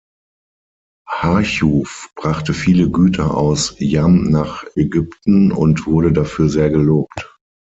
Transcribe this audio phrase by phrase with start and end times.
[1.07, 7.37] Harchuf brachte viele Güter aus Jam nach Ägypten und wurde dafür sehr gelobt.